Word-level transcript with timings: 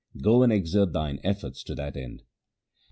Go 0.19 0.41
and 0.41 0.51
exert 0.51 0.93
thine 0.93 1.19
efforts 1.23 1.61
to 1.63 1.75
that 1.75 1.95
end.' 1.95 2.23